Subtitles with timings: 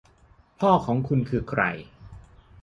[0.59, 1.61] พ่อของคุณคือใคร